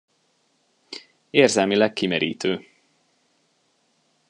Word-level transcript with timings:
Érzelmileg 1.29 1.93
kimerítő. 1.93 2.65